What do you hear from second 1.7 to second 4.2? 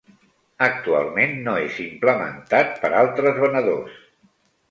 implementat per altres venedors.